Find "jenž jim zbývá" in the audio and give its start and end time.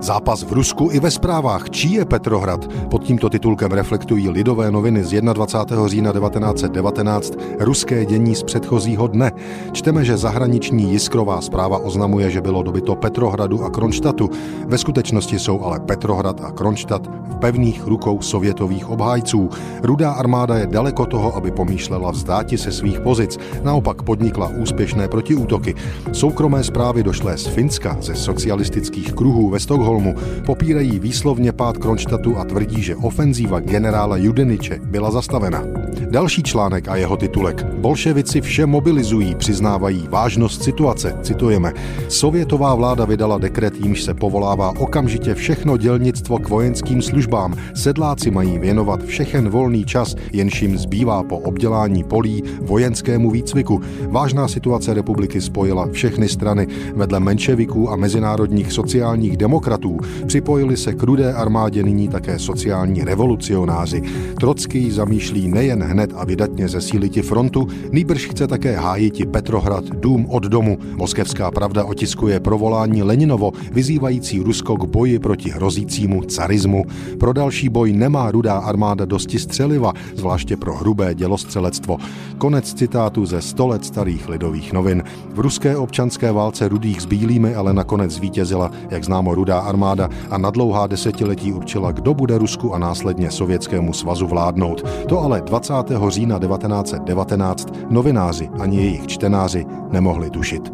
50.32-51.22